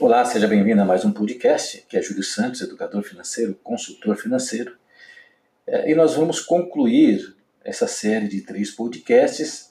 Olá, 0.00 0.24
seja 0.24 0.48
bem-vindo 0.48 0.80
a 0.80 0.84
mais 0.86 1.04
um 1.04 1.12
podcast, 1.12 1.84
que 1.86 1.94
é 1.94 2.00
Júlio 2.00 2.22
Santos, 2.22 2.62
educador 2.62 3.02
financeiro, 3.02 3.54
consultor 3.62 4.16
financeiro. 4.16 4.74
É, 5.66 5.90
e 5.90 5.94
nós 5.94 6.14
vamos 6.14 6.40
concluir 6.40 7.36
essa 7.62 7.86
série 7.86 8.26
de 8.26 8.40
três 8.40 8.70
podcasts 8.70 9.70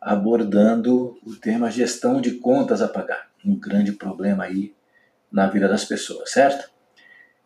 abordando 0.00 1.18
o 1.22 1.36
tema 1.36 1.70
gestão 1.70 2.22
de 2.22 2.36
contas 2.36 2.80
a 2.80 2.88
pagar, 2.88 3.30
um 3.44 3.54
grande 3.54 3.92
problema 3.92 4.44
aí 4.44 4.74
na 5.30 5.46
vida 5.46 5.68
das 5.68 5.84
pessoas, 5.84 6.30
certo? 6.30 6.70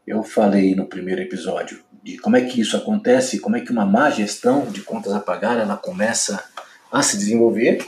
Eu 0.06 0.22
falei 0.22 0.76
no 0.76 0.86
primeiro 0.86 1.20
episódio 1.20 1.82
de 2.00 2.16
como 2.16 2.36
é 2.36 2.42
que 2.42 2.60
isso 2.60 2.76
acontece, 2.76 3.40
como 3.40 3.56
é 3.56 3.60
que 3.60 3.72
uma 3.72 3.84
má 3.84 4.08
gestão 4.08 4.66
de 4.66 4.82
contas 4.82 5.12
a 5.14 5.18
pagar 5.18 5.58
ela 5.58 5.76
começa 5.76 6.44
a 6.92 7.02
se 7.02 7.18
desenvolver. 7.18 7.84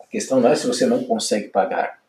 A 0.00 0.06
questão 0.06 0.40
não 0.40 0.50
é 0.50 0.54
se 0.54 0.68
você 0.68 0.86
não 0.86 1.02
consegue 1.02 1.48
pagar, 1.48 2.00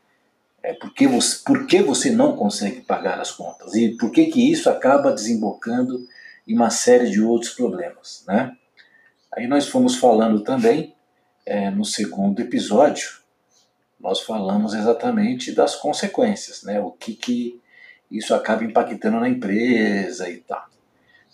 é, 0.63 0.73
por, 0.73 0.93
que 0.93 1.05
você, 1.05 1.43
por 1.43 1.67
que 1.67 1.81
você 1.81 2.09
não 2.09 2.37
consegue 2.37 2.81
pagar 2.81 3.19
as 3.19 3.31
contas? 3.31 3.75
E 3.75 3.89
por 3.97 4.09
que, 4.09 4.27
que 4.27 4.49
isso 4.49 4.69
acaba 4.69 5.11
desembocando 5.11 6.07
em 6.47 6.55
uma 6.55 6.69
série 6.69 7.09
de 7.09 7.21
outros 7.21 7.51
problemas? 7.51 8.23
Né? 8.25 8.55
Aí 9.35 9.45
nós 9.45 9.67
fomos 9.67 9.97
falando 9.97 10.41
também, 10.41 10.95
é, 11.45 11.69
no 11.69 11.83
segundo 11.83 12.39
episódio, 12.39 13.09
nós 13.99 14.21
falamos 14.21 14.73
exatamente 14.73 15.51
das 15.51 15.75
consequências, 15.75 16.63
né? 16.63 16.79
o 16.79 16.91
que, 16.91 17.13
que 17.13 17.61
isso 18.09 18.33
acaba 18.33 18.63
impactando 18.63 19.19
na 19.19 19.27
empresa 19.27 20.29
e 20.29 20.37
tal. 20.37 20.65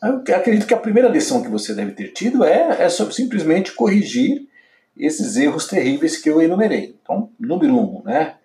Eu 0.01 0.35
acredito 0.35 0.65
que 0.65 0.73
a 0.73 0.77
primeira 0.77 1.09
lição 1.09 1.43
que 1.43 1.49
você 1.49 1.73
deve 1.75 1.91
ter 1.91 2.13
tido 2.13 2.43
é, 2.43 2.83
é 2.83 2.89
simplesmente 2.89 3.73
corrigir 3.73 4.47
esses 4.97 5.35
erros 5.35 5.67
terríveis 5.67 6.17
que 6.17 6.29
eu 6.29 6.41
enumerei. 6.41 6.97
Então, 7.01 7.29
número 7.37 7.75
um, 7.75 8.01
né? 8.03 8.38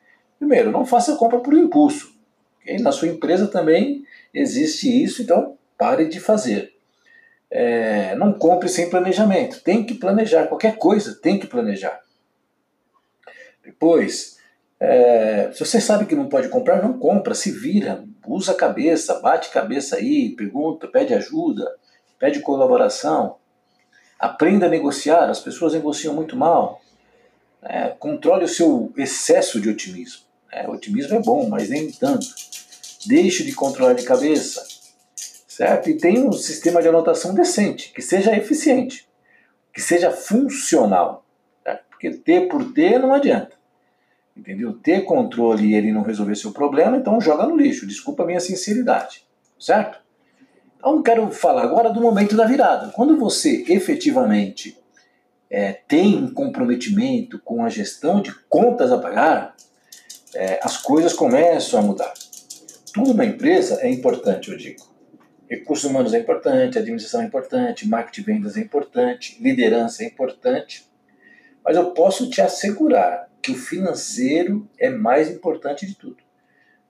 Primeiro, 0.44 0.70
não 0.70 0.84
faça 0.84 1.16
compra 1.16 1.38
por 1.38 1.54
impulso. 1.54 2.14
Okay? 2.60 2.78
Na 2.80 2.92
sua 2.92 3.08
empresa 3.08 3.46
também 3.46 4.04
existe 4.32 5.02
isso, 5.02 5.22
então 5.22 5.56
pare 5.78 6.06
de 6.06 6.20
fazer. 6.20 6.74
É, 7.50 8.14
não 8.16 8.30
compre 8.30 8.68
sem 8.68 8.90
planejamento. 8.90 9.62
Tem 9.62 9.86
que 9.86 9.94
planejar. 9.94 10.46
Qualquer 10.46 10.76
coisa 10.76 11.14
tem 11.14 11.38
que 11.38 11.46
planejar. 11.46 11.98
Depois, 13.64 14.36
é, 14.78 15.50
se 15.50 15.60
você 15.60 15.80
sabe 15.80 16.04
que 16.04 16.14
não 16.14 16.28
pode 16.28 16.50
comprar, 16.50 16.82
não 16.82 16.98
compra, 16.98 17.34
se 17.34 17.50
vira, 17.50 18.04
usa 18.26 18.52
a 18.52 18.56
cabeça, 18.56 19.20
bate 19.20 19.50
cabeça 19.50 19.96
aí, 19.96 20.36
pergunta, 20.36 20.86
pede 20.86 21.14
ajuda, 21.14 21.74
pede 22.18 22.40
colaboração. 22.40 23.36
Aprenda 24.18 24.66
a 24.66 24.68
negociar, 24.68 25.30
as 25.30 25.40
pessoas 25.40 25.72
negociam 25.72 26.12
muito 26.12 26.36
mal. 26.36 26.82
É, 27.62 27.88
controle 27.98 28.44
o 28.44 28.48
seu 28.48 28.92
excesso 28.94 29.58
de 29.58 29.70
otimismo. 29.70 30.23
É, 30.54 30.68
otimismo 30.68 31.16
é 31.16 31.20
bom, 31.20 31.48
mas 31.48 31.68
nem 31.68 31.90
tanto. 31.90 32.28
Deixe 33.06 33.42
de 33.42 33.52
controlar 33.52 33.94
de 33.94 34.04
cabeça, 34.04 34.64
certo? 35.48 35.90
E 35.90 35.96
tenha 35.96 36.24
um 36.24 36.32
sistema 36.32 36.80
de 36.80 36.86
anotação 36.86 37.34
decente, 37.34 37.92
que 37.92 38.00
seja 38.00 38.36
eficiente, 38.36 39.08
que 39.72 39.82
seja 39.82 40.12
funcional. 40.12 41.26
Certo? 41.64 41.84
Porque 41.90 42.10
ter 42.10 42.48
por 42.48 42.72
ter 42.72 43.00
não 43.00 43.12
adianta. 43.12 43.56
Entendeu? 44.36 44.72
Ter 44.74 45.04
controle 45.04 45.66
e 45.66 45.74
ele 45.74 45.90
não 45.90 46.02
resolver 46.02 46.36
seu 46.36 46.52
problema, 46.52 46.96
então 46.96 47.20
joga 47.20 47.46
no 47.46 47.56
lixo. 47.56 47.84
Desculpa 47.84 48.22
a 48.22 48.26
minha 48.26 48.40
sinceridade. 48.40 49.26
Certo? 49.58 49.98
Então 50.76 51.02
quero 51.02 51.32
falar 51.32 51.64
agora 51.64 51.90
do 51.90 52.00
momento 52.00 52.36
da 52.36 52.46
virada. 52.46 52.92
Quando 52.92 53.18
você 53.18 53.64
efetivamente 53.68 54.78
é, 55.50 55.72
tem 55.72 56.16
um 56.16 56.32
comprometimento 56.32 57.40
com 57.40 57.64
a 57.64 57.68
gestão 57.68 58.22
de 58.22 58.32
contas 58.48 58.92
a 58.92 58.98
pagar, 58.98 59.54
é, 60.34 60.60
as 60.62 60.76
coisas 60.76 61.12
começam 61.12 61.78
a 61.78 61.82
mudar. 61.82 62.12
Tudo 62.92 63.14
na 63.14 63.24
empresa 63.24 63.80
é 63.80 63.90
importante, 63.90 64.50
eu 64.50 64.56
digo. 64.56 64.82
Recursos 65.48 65.88
humanos 65.88 66.14
é 66.14 66.18
importante, 66.18 66.78
administração 66.78 67.22
é 67.22 67.24
importante, 67.24 67.88
marketing 67.88 68.20
e 68.20 68.24
vendas 68.24 68.56
é 68.56 68.60
importante, 68.60 69.36
liderança 69.42 70.02
é 70.02 70.06
importante. 70.06 70.88
Mas 71.64 71.76
eu 71.76 71.92
posso 71.92 72.30
te 72.30 72.40
assegurar 72.40 73.28
que 73.42 73.52
o 73.52 73.56
financeiro 73.56 74.68
é 74.78 74.88
mais 74.88 75.30
importante 75.30 75.86
de 75.86 75.94
tudo. 75.94 76.16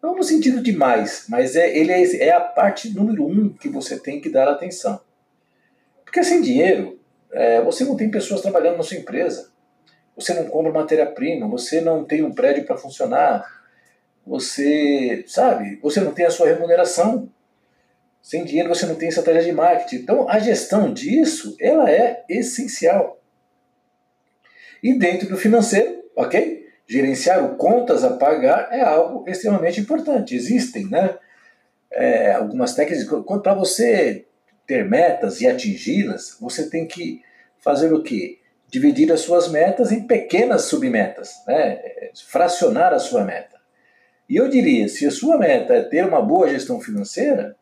Não 0.02 0.14
no 0.14 0.22
sentido 0.22 0.62
de 0.62 0.72
mais, 0.72 1.26
mas 1.28 1.56
é, 1.56 1.76
ele 1.76 1.90
é, 1.90 2.16
é 2.16 2.32
a 2.32 2.40
parte 2.40 2.94
número 2.94 3.26
um 3.26 3.48
que 3.48 3.68
você 3.68 3.98
tem 3.98 4.20
que 4.20 4.28
dar 4.28 4.48
atenção. 4.48 5.00
Porque 6.04 6.22
sem 6.22 6.40
dinheiro, 6.40 7.00
é, 7.32 7.62
você 7.62 7.84
não 7.84 7.96
tem 7.96 8.10
pessoas 8.10 8.40
trabalhando 8.40 8.76
na 8.76 8.82
sua 8.82 8.98
empresa 8.98 9.53
você 10.16 10.34
não 10.34 10.44
compra 10.46 10.72
matéria-prima, 10.72 11.48
você 11.48 11.80
não 11.80 12.04
tem 12.04 12.22
um 12.22 12.32
prédio 12.32 12.64
para 12.64 12.76
funcionar, 12.76 13.44
você, 14.26 15.24
sabe, 15.26 15.78
você 15.82 16.00
não 16.00 16.12
tem 16.12 16.24
a 16.26 16.30
sua 16.30 16.48
remuneração. 16.48 17.28
Sem 18.22 18.44
dinheiro 18.44 18.70
você 18.70 18.86
não 18.86 18.94
tem 18.94 19.08
estratégia 19.08 19.44
de 19.44 19.52
marketing. 19.52 19.96
Então 19.96 20.28
a 20.28 20.38
gestão 20.38 20.92
disso, 20.92 21.56
ela 21.60 21.90
é 21.90 22.24
essencial. 22.28 23.20
E 24.82 24.98
dentro 24.98 25.28
do 25.28 25.36
financeiro, 25.36 26.02
ok? 26.16 26.66
Gerenciar 26.86 27.44
o 27.44 27.56
contas 27.56 28.04
a 28.04 28.16
pagar 28.16 28.68
é 28.70 28.80
algo 28.80 29.28
extremamente 29.28 29.80
importante. 29.80 30.34
Existem, 30.34 30.86
né? 30.88 31.18
É, 31.90 32.32
algumas 32.32 32.74
técnicas 32.74 33.06
para 33.42 33.54
você 33.54 34.26
ter 34.66 34.88
metas 34.88 35.40
e 35.40 35.46
atingi-las, 35.46 36.36
você 36.40 36.68
tem 36.68 36.86
que 36.86 37.22
fazer 37.58 37.92
o 37.92 38.02
quê? 38.02 38.38
Dividir 38.74 39.12
as 39.12 39.20
suas 39.20 39.46
metas 39.52 39.92
em 39.92 40.04
pequenas 40.04 40.62
submetas, 40.62 41.44
né? 41.46 41.80
fracionar 42.26 42.92
a 42.92 42.98
sua 42.98 43.22
meta. 43.22 43.60
E 44.28 44.34
eu 44.34 44.48
diria, 44.48 44.88
se 44.88 45.06
a 45.06 45.12
sua 45.12 45.38
meta 45.38 45.74
é 45.74 45.82
ter 45.82 46.04
uma 46.04 46.20
boa 46.20 46.48
gestão 46.48 46.80
financeira, 46.80 47.54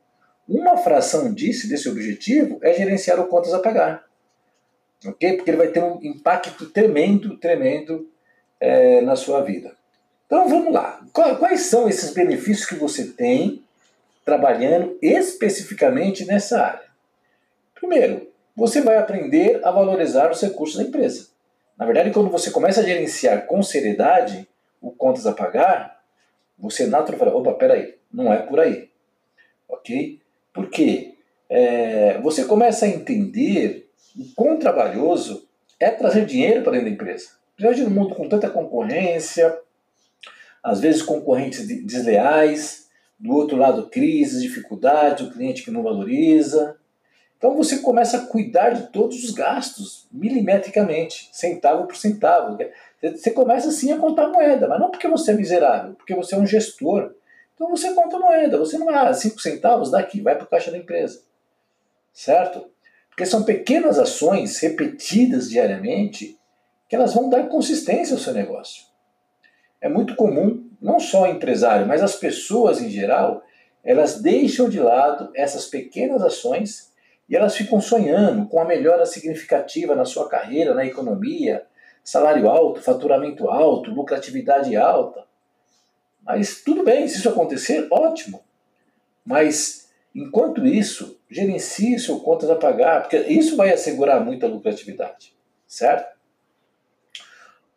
uma 0.48 0.78
fração 0.78 1.30
disso, 1.34 1.68
desse 1.68 1.86
objetivo, 1.86 2.58
é 2.62 2.72
gerenciar 2.72 3.20
o 3.20 3.26
contas 3.26 3.52
a 3.52 3.58
pagar. 3.58 4.06
Ok? 5.04 5.34
Porque 5.34 5.50
ele 5.50 5.58
vai 5.58 5.68
ter 5.68 5.82
um 5.82 5.98
impacto 6.02 6.70
tremendo, 6.70 7.36
tremendo 7.36 8.08
é, 8.58 9.02
na 9.02 9.14
sua 9.14 9.42
vida. 9.42 9.76
Então 10.24 10.48
vamos 10.48 10.72
lá. 10.72 11.04
Quais 11.12 11.66
são 11.66 11.90
esses 11.90 12.14
benefícios 12.14 12.66
que 12.66 12.76
você 12.76 13.08
tem 13.08 13.62
trabalhando 14.24 14.96
especificamente 15.02 16.24
nessa 16.24 16.64
área? 16.64 16.86
Primeiro, 17.74 18.31
você 18.54 18.80
vai 18.80 18.96
aprender 18.96 19.60
a 19.64 19.70
valorizar 19.70 20.30
os 20.30 20.40
recursos 20.40 20.76
da 20.76 20.82
empresa. 20.82 21.28
Na 21.78 21.86
verdade, 21.86 22.10
quando 22.10 22.30
você 22.30 22.50
começa 22.50 22.80
a 22.80 22.84
gerenciar 22.84 23.46
com 23.46 23.62
seriedade 23.62 24.48
o 24.80 24.90
contas 24.90 25.26
a 25.26 25.32
pagar, 25.32 26.02
você 26.58 26.86
naturalmente 26.86 27.18
fala, 27.18 27.36
opa, 27.36 27.54
peraí, 27.54 27.94
não 28.12 28.32
é 28.32 28.38
por 28.38 28.60
aí. 28.60 28.90
Ok? 29.68 30.20
Porque 30.52 31.14
é, 31.48 32.18
você 32.20 32.44
começa 32.44 32.84
a 32.84 32.88
entender 32.88 33.90
o 34.16 34.24
quão 34.34 34.58
trabalhoso 34.58 35.48
é 35.80 35.90
trazer 35.90 36.26
dinheiro 36.26 36.62
para 36.62 36.72
dentro 36.72 36.86
da 36.86 36.94
empresa. 36.94 37.30
Principalmente 37.56 37.88
no 37.88 38.00
mundo 38.00 38.14
com 38.14 38.28
tanta 38.28 38.48
concorrência, 38.48 39.58
às 40.62 40.80
vezes 40.80 41.02
concorrentes 41.02 41.66
desleais, 41.66 42.88
do 43.18 43.34
outro 43.34 43.56
lado 43.56 43.88
crises, 43.88 44.42
dificuldades, 44.42 45.26
o 45.26 45.32
cliente 45.32 45.62
que 45.62 45.70
não 45.70 45.82
valoriza. 45.82 46.76
Então 47.42 47.56
você 47.56 47.78
começa 47.78 48.18
a 48.18 48.26
cuidar 48.26 48.70
de 48.70 48.86
todos 48.92 49.24
os 49.24 49.32
gastos, 49.32 50.06
milimetricamente, 50.12 51.28
centavo 51.32 51.88
por 51.88 51.96
centavo. 51.96 52.56
Você 53.02 53.32
começa 53.32 53.70
assim 53.70 53.90
a 53.90 53.98
contar 53.98 54.28
moeda, 54.28 54.68
mas 54.68 54.78
não 54.78 54.92
porque 54.92 55.08
você 55.08 55.32
é 55.32 55.34
miserável, 55.34 55.94
porque 55.94 56.14
você 56.14 56.36
é 56.36 56.38
um 56.38 56.46
gestor. 56.46 57.12
Então 57.52 57.68
você 57.68 57.92
conta 57.94 58.16
moeda, 58.16 58.56
você 58.56 58.78
não 58.78 58.88
é 58.88 59.12
5 59.12 59.40
centavos 59.40 59.90
daqui, 59.90 60.20
vai 60.20 60.36
para 60.36 60.44
o 60.44 60.48
caixa 60.48 60.70
da 60.70 60.78
empresa. 60.78 61.20
Certo? 62.12 62.64
Porque 63.08 63.26
são 63.26 63.42
pequenas 63.42 63.98
ações 63.98 64.60
repetidas 64.60 65.50
diariamente 65.50 66.38
que 66.88 66.94
elas 66.94 67.12
vão 67.12 67.28
dar 67.28 67.48
consistência 67.48 68.14
ao 68.14 68.20
seu 68.20 68.34
negócio. 68.34 68.84
É 69.80 69.88
muito 69.88 70.14
comum, 70.14 70.70
não 70.80 71.00
só 71.00 71.22
o 71.22 71.26
empresário, 71.26 71.88
mas 71.88 72.04
as 72.04 72.14
pessoas 72.14 72.80
em 72.80 72.88
geral, 72.88 73.42
elas 73.82 74.22
deixam 74.22 74.68
de 74.68 74.78
lado 74.78 75.32
essas 75.34 75.66
pequenas 75.66 76.22
ações 76.22 76.91
e 77.32 77.36
elas 77.36 77.56
ficam 77.56 77.80
sonhando 77.80 78.46
com 78.46 78.60
a 78.60 78.64
melhora 78.66 79.06
significativa 79.06 79.94
na 79.94 80.04
sua 80.04 80.28
carreira, 80.28 80.74
na 80.74 80.84
economia, 80.84 81.64
salário 82.04 82.46
alto, 82.46 82.82
faturamento 82.82 83.48
alto, 83.48 83.90
lucratividade 83.90 84.76
alta. 84.76 85.24
Mas 86.22 86.60
tudo 86.62 86.84
bem, 86.84 87.08
se 87.08 87.16
isso 87.16 87.30
acontecer, 87.30 87.88
ótimo. 87.90 88.44
Mas 89.24 89.90
enquanto 90.14 90.66
isso, 90.66 91.18
gerencie 91.30 91.98
seu 91.98 92.20
contas 92.20 92.50
a 92.50 92.54
pagar, 92.54 93.00
porque 93.00 93.16
isso 93.16 93.56
vai 93.56 93.72
assegurar 93.72 94.22
muita 94.22 94.46
lucratividade, 94.46 95.34
certo? 95.66 96.14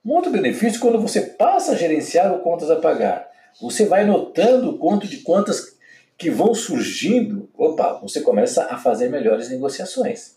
Um 0.03 0.11
outro 0.11 0.31
benefício, 0.31 0.81
quando 0.81 0.99
você 0.99 1.21
passa 1.21 1.71
a 1.71 1.75
gerenciar 1.77 2.35
o 2.35 2.39
contas 2.39 2.69
a 2.69 2.75
pagar, 2.75 3.25
você 3.61 3.85
vai 3.85 4.03
notando 4.03 4.71
o 4.71 4.77
quanto 4.77 5.07
de 5.07 5.19
quantas 5.19 5.74
que 6.17 6.29
vão 6.29 6.53
surgindo, 6.53 7.49
opa, 7.57 7.99
você 8.01 8.21
começa 8.21 8.65
a 8.65 8.77
fazer 8.77 9.09
melhores 9.09 9.49
negociações. 9.49 10.35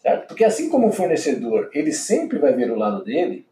Certo? 0.00 0.26
Porque 0.26 0.44
assim 0.44 0.68
como 0.68 0.88
o 0.88 0.92
fornecedor, 0.92 1.70
ele 1.72 1.92
sempre 1.92 2.38
vai 2.38 2.52
ver 2.52 2.70
o 2.70 2.76
lado 2.76 3.04
dele, 3.04 3.46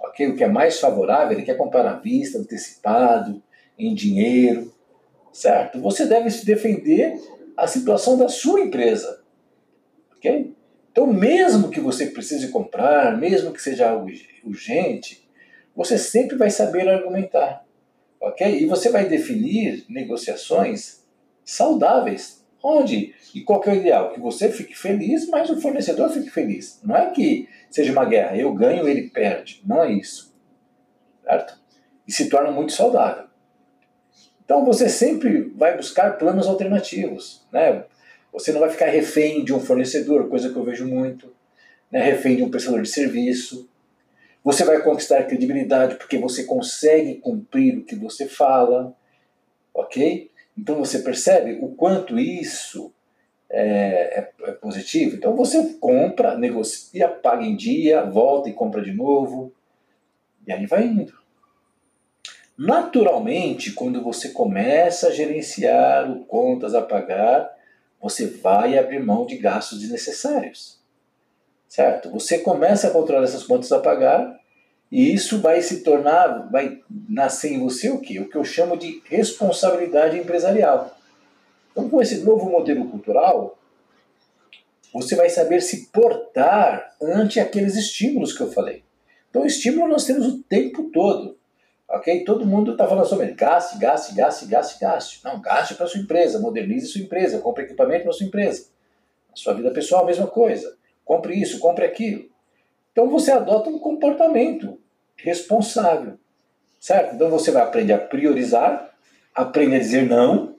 okay? 0.00 0.26
o 0.26 0.36
que 0.36 0.42
é 0.42 0.48
mais 0.48 0.80
favorável, 0.80 1.32
ele 1.32 1.46
quer 1.46 1.56
comprar 1.56 1.86
à 1.86 1.94
vista, 1.94 2.38
antecipado, 2.38 3.40
em 3.78 3.94
dinheiro, 3.94 4.74
certo? 5.32 5.80
Você 5.80 6.06
deve 6.06 6.30
se 6.30 6.44
defender 6.44 7.20
a 7.56 7.68
situação 7.68 8.18
da 8.18 8.28
sua 8.28 8.60
empresa, 8.60 9.22
ok? 10.16 10.56
Então, 10.90 11.06
mesmo 11.06 11.68
que 11.68 11.78
você 11.78 12.06
precise 12.06 12.48
comprar, 12.48 13.16
mesmo 13.16 13.52
que 13.52 13.62
seja 13.62 13.90
algo 13.90 14.10
urgente, 14.42 15.28
você 15.74 15.98
sempre 15.98 16.36
vai 16.36 16.50
saber 16.50 16.88
argumentar, 16.88 17.65
ok? 18.20 18.62
E 18.62 18.66
você 18.66 18.88
vai 18.90 19.08
definir 19.08 19.84
negociações 19.88 21.04
saudáveis, 21.44 22.44
onde 22.62 23.14
e 23.34 23.42
qual 23.42 23.60
que 23.60 23.68
é 23.68 23.72
o 23.72 23.76
ideal? 23.76 24.12
Que 24.12 24.20
você 24.20 24.50
fique 24.50 24.74
feliz, 24.74 25.28
mas 25.28 25.50
o 25.50 25.60
fornecedor 25.60 26.10
fique 26.10 26.30
feliz. 26.30 26.80
Não 26.82 26.96
é 26.96 27.10
que 27.10 27.48
seja 27.70 27.92
uma 27.92 28.04
guerra, 28.04 28.36
eu 28.36 28.52
ganho, 28.54 28.88
ele 28.88 29.10
perde. 29.10 29.62
Não 29.64 29.82
é 29.82 29.92
isso, 29.92 30.34
certo? 31.22 31.60
E 32.06 32.12
se 32.12 32.28
torna 32.28 32.50
muito 32.50 32.72
saudável. 32.72 33.26
Então 34.44 34.64
você 34.64 34.88
sempre 34.88 35.52
vai 35.56 35.76
buscar 35.76 36.16
planos 36.18 36.46
alternativos, 36.46 37.46
né? 37.52 37.84
Você 38.32 38.52
não 38.52 38.60
vai 38.60 38.70
ficar 38.70 38.86
refém 38.86 39.44
de 39.44 39.52
um 39.52 39.60
fornecedor, 39.60 40.28
coisa 40.28 40.50
que 40.50 40.56
eu 40.56 40.62
vejo 40.62 40.86
muito, 40.86 41.34
né? 41.90 42.02
refém 42.02 42.36
de 42.36 42.42
um 42.42 42.50
prestador 42.50 42.82
de 42.82 42.88
serviço. 42.88 43.68
Você 44.46 44.64
vai 44.64 44.80
conquistar 44.80 45.24
credibilidade 45.24 45.96
porque 45.96 46.16
você 46.18 46.44
consegue 46.44 47.16
cumprir 47.16 47.78
o 47.78 47.84
que 47.84 47.96
você 47.96 48.28
fala, 48.28 48.96
ok? 49.74 50.30
Então 50.56 50.76
você 50.76 51.00
percebe 51.00 51.58
o 51.60 51.74
quanto 51.74 52.16
isso 52.16 52.94
é, 53.50 54.20
é, 54.20 54.32
é 54.44 54.52
positivo. 54.52 55.16
Então 55.16 55.34
você 55.34 55.74
compra, 55.80 56.38
negocia, 56.38 57.08
paga 57.08 57.44
em 57.44 57.56
dia, 57.56 58.04
volta 58.04 58.48
e 58.48 58.52
compra 58.52 58.80
de 58.82 58.92
novo, 58.92 59.52
e 60.46 60.52
aí 60.52 60.64
vai 60.64 60.86
indo. 60.86 61.12
Naturalmente, 62.56 63.72
quando 63.72 64.00
você 64.00 64.28
começa 64.28 65.08
a 65.08 65.12
gerenciar 65.12 66.08
o 66.08 66.24
contas 66.24 66.72
a 66.72 66.82
pagar, 66.82 67.52
você 68.00 68.28
vai 68.28 68.78
abrir 68.78 69.04
mão 69.04 69.26
de 69.26 69.38
gastos 69.38 69.80
desnecessários. 69.80 70.75
Certo? 71.68 72.10
Você 72.10 72.38
começa 72.38 72.88
a 72.88 72.90
controlar 72.90 73.24
essas 73.24 73.42
contas 73.42 73.72
a 73.72 73.78
pagar 73.78 74.38
e 74.90 75.12
isso 75.12 75.40
vai 75.40 75.60
se 75.62 75.82
tornar, 75.82 76.48
vai 76.50 76.80
nascer 77.08 77.52
em 77.52 77.58
você 77.58 77.90
o 77.90 78.00
quê? 78.00 78.20
O 78.20 78.28
que 78.28 78.36
eu 78.36 78.44
chamo 78.44 78.76
de 78.76 79.02
responsabilidade 79.06 80.16
empresarial. 80.16 80.96
Então, 81.72 81.90
com 81.90 82.00
esse 82.00 82.20
novo 82.20 82.48
modelo 82.48 82.88
cultural, 82.88 83.58
você 84.92 85.14
vai 85.16 85.28
saber 85.28 85.60
se 85.60 85.88
portar 85.88 86.94
ante 87.02 87.40
aqueles 87.40 87.76
estímulos 87.76 88.32
que 88.32 88.42
eu 88.42 88.50
falei. 88.50 88.82
Então, 89.28 89.44
estímulo 89.44 89.88
nós 89.88 90.04
temos 90.04 90.26
o 90.26 90.42
tempo 90.44 90.84
todo. 90.84 91.36
Ok? 91.88 92.24
Todo 92.24 92.46
mundo 92.46 92.72
está 92.72 92.86
falando 92.88 93.06
sobre 93.06 93.32
gaste, 93.32 93.78
gaste, 93.78 94.14
gaste, 94.14 94.46
gaste, 94.46 94.80
gaste. 94.80 95.20
Não, 95.24 95.40
gaste 95.40 95.74
para 95.74 95.86
sua 95.86 96.00
empresa, 96.00 96.38
modernize 96.38 96.86
sua 96.86 97.02
empresa, 97.02 97.38
compre 97.40 97.64
equipamento 97.64 98.04
para 98.04 98.12
sua 98.12 98.26
empresa. 98.26 98.68
Na 99.30 99.36
sua 99.36 99.52
vida 99.52 99.70
pessoal, 99.70 100.02
a 100.02 100.06
mesma 100.06 100.26
coisa. 100.26 100.76
Compre 101.06 101.40
isso, 101.40 101.60
compre 101.60 101.86
aquilo. 101.86 102.28
Então 102.90 103.08
você 103.08 103.30
adota 103.30 103.70
um 103.70 103.78
comportamento 103.78 104.78
responsável, 105.16 106.18
certo? 106.80 107.14
Então 107.14 107.30
você 107.30 107.52
vai 107.52 107.62
aprender 107.62 107.92
a 107.92 107.98
priorizar, 107.98 108.92
aprender 109.32 109.76
a 109.76 109.78
dizer 109.78 110.06
não 110.06 110.56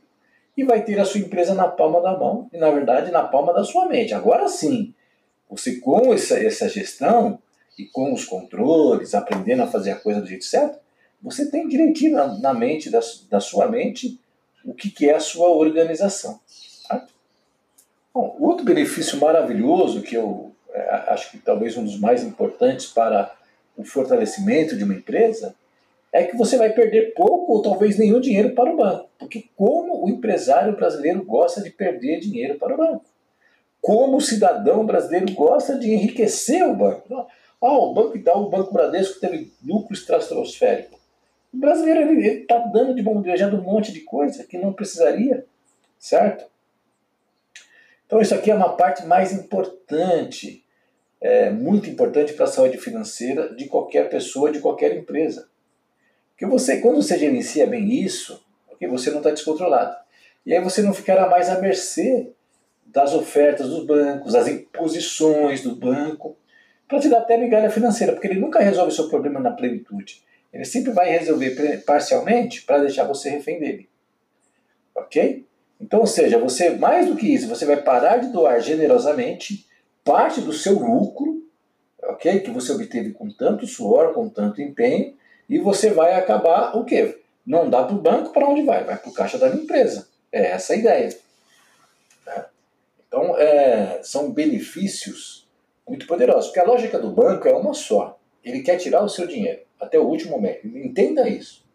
e 0.56 0.64
vai 0.64 0.84
ter 0.84 1.00
a 1.00 1.06
sua 1.06 1.20
empresa 1.20 1.54
na 1.54 1.68
palma 1.68 2.02
da 2.02 2.18
mão 2.18 2.50
e, 2.54 2.58
na 2.58 2.72
verdade, 2.72 3.12
na 3.12 3.24
palma 3.24 3.54
da 3.54 3.64
sua 3.64 3.88
mente. 3.88 4.14
Agora 4.14 4.48
sim, 4.48 4.94
você 5.50 5.76
com 5.76 6.14
essa, 6.14 6.40
essa 6.40 6.70
gestão 6.70 7.40
e 7.78 7.86
com 7.86 8.14
os 8.14 8.24
controles, 8.24 9.14
aprendendo 9.14 9.64
a 9.64 9.68
fazer 9.68 9.92
a 9.92 10.00
coisa 10.00 10.22
do 10.22 10.28
jeito 10.28 10.46
certo, 10.46 10.80
você 11.22 11.52
tem 11.52 11.68
direitinho 11.68 12.14
na, 12.16 12.40
na 12.40 12.54
mente, 12.54 12.90
da, 12.90 13.02
da, 13.30 13.40
sua 13.40 13.68
mente, 13.68 14.20
o 14.64 14.74
que, 14.74 14.90
que 14.90 15.10
é 15.10 15.16
a 15.16 15.20
sua 15.20 15.50
organização. 15.50 16.40
Bom, 18.18 18.36
outro 18.40 18.66
benefício 18.66 19.20
maravilhoso, 19.20 20.02
que 20.02 20.16
eu 20.16 20.52
é, 20.74 20.90
acho 21.10 21.30
que 21.30 21.38
talvez 21.38 21.78
um 21.78 21.84
dos 21.84 22.00
mais 22.00 22.24
importantes 22.24 22.88
para 22.88 23.32
o 23.78 23.84
fortalecimento 23.84 24.76
de 24.76 24.84
uma 24.84 24.96
empresa, 24.96 25.54
é 26.12 26.24
que 26.24 26.36
você 26.36 26.58
vai 26.58 26.72
perder 26.72 27.14
pouco 27.14 27.54
ou 27.54 27.62
talvez 27.62 27.96
nenhum 27.96 28.20
dinheiro 28.20 28.56
para 28.56 28.74
o 28.74 28.76
banco. 28.76 29.08
Porque 29.20 29.46
como 29.56 30.04
o 30.04 30.10
empresário 30.10 30.76
brasileiro 30.76 31.24
gosta 31.24 31.62
de 31.62 31.70
perder 31.70 32.20
dinheiro 32.20 32.58
para 32.58 32.74
o 32.74 32.78
banco? 32.78 33.06
Como 33.80 34.18
o 34.18 34.22
cidadão 34.22 34.84
brasileiro 34.84 35.32
gosta 35.34 35.78
de 35.78 35.94
enriquecer 35.94 36.68
o 36.68 36.76
banco? 36.76 37.28
Ah, 37.62 37.78
o 37.78 37.94
Banco 37.94 38.18
Itaú, 38.18 38.46
o 38.46 38.50
Banco 38.50 38.74
Bradesco 38.74 39.20
teve 39.20 39.54
lucro 39.64 39.94
estratosférico. 39.94 41.00
O 41.54 41.58
brasileiro 41.58 42.20
está 42.20 42.58
dando 42.58 42.96
de 42.96 43.04
bandejando 43.04 43.58
um 43.58 43.62
monte 43.62 43.94
de 43.94 44.00
coisa 44.00 44.44
que 44.44 44.58
não 44.58 44.74
precisaria, 44.74 45.46
certo? 46.00 46.57
Então 48.08 48.22
isso 48.22 48.34
aqui 48.34 48.50
é 48.50 48.56
uma 48.56 48.76
parte 48.76 49.06
mais 49.06 49.34
importante, 49.34 50.64
é, 51.20 51.52
muito 51.52 51.90
importante 51.90 52.34
para 52.34 52.46
a 52.46 52.50
saúde 52.50 52.78
financeira 52.78 53.54
de 53.54 53.66
qualquer 53.68 54.10
pessoa, 54.10 54.52
de 54.52 54.60
qualquer 54.60 54.96
empresa. 54.96 55.50
Porque 56.32 56.46
você, 56.46 56.80
quando 56.80 57.02
você 57.02 57.18
gerencia 57.20 57.68
bem 57.68 57.92
isso, 57.92 58.44
porque 58.68 58.88
você 58.88 59.10
não 59.10 59.18
está 59.18 59.32
descontrolado. 59.32 59.96
E 60.46 60.54
aí 60.54 60.64
você 60.64 60.82
não 60.82 60.94
ficará 60.94 61.28
mais 61.28 61.50
à 61.50 61.60
mercê 61.60 62.32
das 62.86 63.14
ofertas 63.14 63.68
dos 63.70 63.86
bancos, 63.86 64.34
das 64.34 64.48
imposições 64.48 65.62
do 65.62 65.76
banco, 65.76 66.38
para 66.88 67.00
te 67.00 67.10
dar 67.10 67.20
até 67.20 67.38
migalha 67.38 67.70
financeira, 67.70 68.14
porque 68.14 68.28
ele 68.28 68.40
nunca 68.40 68.60
resolve 68.60 68.92
o 68.92 68.96
seu 68.96 69.10
problema 69.10 69.40
na 69.40 69.52
plenitude. 69.52 70.24
Ele 70.54 70.64
sempre 70.64 70.94
vai 70.94 71.10
resolver 71.10 71.84
parcialmente 71.86 72.64
para 72.64 72.80
deixar 72.80 73.04
você 73.04 73.30
refém 73.30 73.60
dele. 73.60 73.90
Ok? 74.96 75.47
Então, 75.80 76.00
ou 76.00 76.08
seja, 76.08 76.40
você, 76.40 76.72
mais 76.72 77.06
do 77.08 77.16
que 77.16 77.32
isso, 77.32 77.48
você 77.48 77.66
vai 77.66 77.78
parar 77.78 78.18
de 78.18 78.30
doar 78.30 78.60
generosamente 78.62 79.66
parte 80.04 80.42
do 80.42 80.54
seu 80.54 80.74
lucro, 80.80 81.44
ok? 82.02 82.40
Que 82.40 82.50
você 82.50 82.72
obteve 82.72 83.12
com 83.12 83.30
tanto 83.30 83.68
suor, 83.68 84.14
com 84.14 84.28
tanto 84.28 84.62
empenho, 84.62 85.14
e 85.48 85.60
você 85.60 85.92
vai 85.92 86.14
acabar 86.14 86.76
o 86.76 86.84
quê? 86.84 87.20
Não 87.46 87.70
dá 87.70 87.84
para 87.84 87.96
o 87.96 88.02
banco, 88.02 88.34
para 88.34 88.48
onde 88.48 88.64
vai? 88.64 88.84
Vai 88.84 88.98
para 88.98 89.10
o 89.10 89.14
caixa 89.14 89.38
da 89.38 89.50
empresa. 89.50 90.08
É 90.32 90.48
essa 90.52 90.74
a 90.74 90.76
ideia. 90.76 91.18
Tá? 92.26 92.50
Então, 93.08 93.38
é, 93.38 94.00
são 94.04 94.32
benefícios 94.32 95.48
muito 95.88 96.06
poderosos, 96.08 96.48
porque 96.48 96.60
a 96.60 96.66
lógica 96.66 97.00
do 97.00 97.12
banco 97.12 97.48
é 97.48 97.54
uma 97.54 97.74
só. 97.74 98.20
Ele 98.44 98.62
quer 98.62 98.78
tirar 98.78 99.04
o 99.04 99.10
seu 99.10 99.28
dinheiro 99.28 99.62
até 99.80 99.98
o 100.00 100.08
último 100.08 100.32
momento. 100.32 100.68
Entenda 100.68 101.30
isso. 101.30 101.67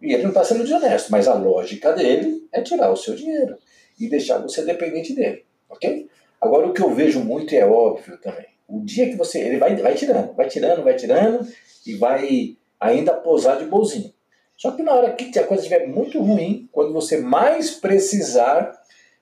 E 0.00 0.12
ele 0.12 0.22
não 0.22 0.30
está 0.30 0.42
sendo 0.44 0.64
desonesto, 0.64 1.12
mas 1.12 1.28
a 1.28 1.34
lógica 1.34 1.92
dele 1.92 2.48
é 2.52 2.62
tirar 2.62 2.90
o 2.90 2.96
seu 2.96 3.14
dinheiro 3.14 3.58
e 3.98 4.08
deixar 4.08 4.38
você 4.38 4.64
dependente 4.64 5.14
dele, 5.14 5.44
ok? 5.68 6.08
Agora 6.40 6.66
o 6.66 6.72
que 6.72 6.80
eu 6.80 6.94
vejo 6.94 7.20
muito 7.20 7.54
é 7.54 7.66
óbvio 7.66 8.16
também, 8.18 8.46
o 8.66 8.80
dia 8.80 9.10
que 9.10 9.16
você 9.16 9.40
ele 9.40 9.58
vai, 9.58 9.76
vai 9.76 9.94
tirando, 9.94 10.34
vai 10.34 10.48
tirando, 10.48 10.82
vai 10.82 10.96
tirando 10.96 11.46
e 11.86 11.94
vai 11.94 12.56
ainda 12.78 13.12
posar 13.12 13.58
de 13.58 13.66
bolzinho. 13.66 14.12
Só 14.56 14.72
que 14.72 14.82
na 14.82 14.92
hora 14.92 15.12
que 15.12 15.38
a 15.38 15.46
coisa 15.46 15.62
estiver 15.62 15.86
muito 15.86 16.20
ruim, 16.20 16.68
quando 16.70 16.92
você 16.92 17.18
mais 17.18 17.70
precisar, 17.70 18.78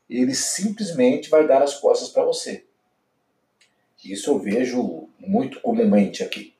ele 0.08 0.34
simplesmente 0.34 1.30
vai 1.30 1.46
dar 1.46 1.62
as 1.62 1.74
costas 1.74 2.08
para 2.08 2.24
você. 2.24 2.64
Isso 4.04 4.30
eu 4.30 4.38
vejo 4.38 5.08
muito 5.18 5.60
comumente 5.60 6.22
aqui. 6.22 6.54